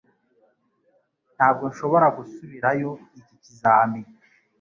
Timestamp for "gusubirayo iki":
2.17-3.35